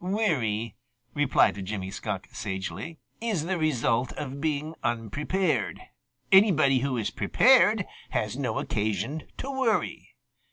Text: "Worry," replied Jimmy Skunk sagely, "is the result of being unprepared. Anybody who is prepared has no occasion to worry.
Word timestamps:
"Worry," 0.03 0.75
replied 1.13 1.63
Jimmy 1.63 1.91
Skunk 1.91 2.27
sagely, 2.31 2.97
"is 3.21 3.45
the 3.45 3.59
result 3.59 4.11
of 4.13 4.41
being 4.41 4.73
unprepared. 4.83 5.79
Anybody 6.31 6.79
who 6.79 6.97
is 6.97 7.11
prepared 7.11 7.85
has 8.09 8.35
no 8.35 8.57
occasion 8.57 9.21
to 9.37 9.51
worry. 9.51 10.15